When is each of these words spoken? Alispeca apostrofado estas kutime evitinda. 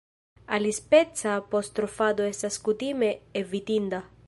Alispeca 0.55 1.35
apostrofado 1.41 2.27
estas 2.31 2.59
kutime 2.67 3.13
evitinda. 3.45 4.05